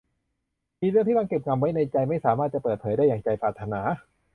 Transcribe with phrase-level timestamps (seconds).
[0.81, 3.81] มีเรื่องที่ต้องเก็บงำไว้ในใจไม่สามารถจะเปิดเผยได้อย่างใจปรารถนา